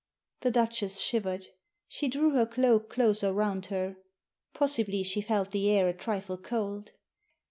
[0.39, 1.49] The Duchess shivered.
[1.87, 3.97] She drew her cloak closer round her.
[4.51, 6.93] Possibly she felt the air a trifle cold.